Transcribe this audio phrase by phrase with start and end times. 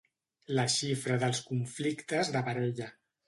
[0.59, 2.89] La xifra dels conflictes de parella.